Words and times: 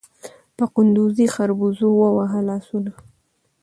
په 0.57 0.65
کندوزي 0.75 1.25
خربوزو 1.35 1.87
ووهه 1.93 2.39
لاسونه 2.49 2.93